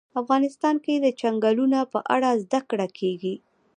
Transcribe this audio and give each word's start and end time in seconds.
افغانستان 0.21 0.75
کې 0.85 0.93
د 0.99 1.07
چنګلونه 1.19 1.79
په 1.93 1.99
اړه 2.15 2.29
زده 2.43 2.59
کړه 2.69 2.87
کېږي. 2.97 3.35